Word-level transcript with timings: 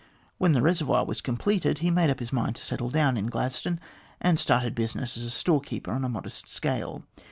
When 0.39 0.53
the 0.53 0.63
reservoir 0.63 1.05
was 1.05 1.21
completed, 1.21 1.77
he 1.77 1.91
made 1.91 2.09
up 2.09 2.17
his 2.19 2.33
mind 2.33 2.55
to 2.55 2.61
settle 2.63 2.89
down 2.89 3.17
in 3.17 3.27
Gladstone, 3.27 3.79
and 4.19 4.39
started 4.39 4.73
business 4.73 5.15
as 5.15 5.21
a 5.25 5.29
store 5.29 5.61
keeper 5.61 5.91
on 5.91 6.03
a 6.03 6.09
modest 6.09 6.47
scale. 6.47 7.03